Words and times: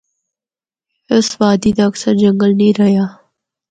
اس 1.15 1.27
وادی 1.39 1.71
دا 1.77 1.83
اکثر 1.91 2.13
جنگل 2.21 2.51
نیں 2.59 2.73
رہیا۔ 2.79 3.05